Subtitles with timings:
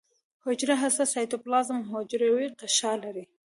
[0.45, 3.23] حجره هسته سایتوپلازم او حجروي غشا لري